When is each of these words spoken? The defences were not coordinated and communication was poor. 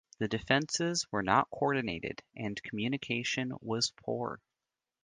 The 0.17 0.27
defences 0.27 1.05
were 1.11 1.21
not 1.21 1.51
coordinated 1.51 2.23
and 2.35 2.59
communication 2.63 3.53
was 3.61 3.91
poor. 3.91 4.39